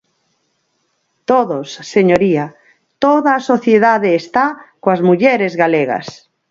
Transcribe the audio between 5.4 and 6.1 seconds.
galegas.